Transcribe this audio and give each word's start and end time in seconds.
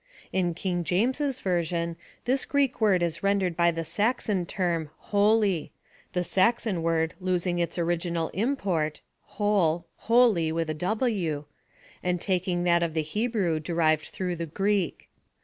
In 0.33 0.55
King 0.55 0.83
Jameses 0.83 1.41
version 1.41 1.95
this 2.25 2.43
Greek 2.43 2.81
word 2.81 3.03
is 3.03 3.21
rendered 3.21 3.55
by 3.55 3.69
the 3.69 3.83
Saxon 3.83 4.47
term 4.47 4.89
holy— 4.97 5.73
the 6.13 6.23
Saxon 6.23 6.81
word 6.81 7.13
losing 7.19 7.59
its 7.59 7.77
original 7.77 8.31
im 8.33 8.55
port, 8.55 9.01
{whole, 9.37 9.85
wholly,) 9.97 10.49
and 12.01 12.19
taking 12.19 12.63
that 12.63 12.81
of 12.81 12.95
the 12.95 13.03
Hebrew 13.03 13.59
derived 13.59 14.05
through 14.05 14.37
the 14.37 14.47
Greek. 14.47 15.07